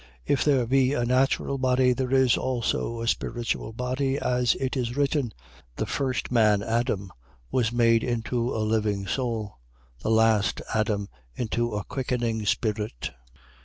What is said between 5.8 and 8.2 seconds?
first man Adam was made